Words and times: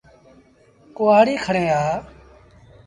ڪهآڙيٚ 0.95 1.43
کڻي 1.45 1.65
آ۔ 1.83 1.83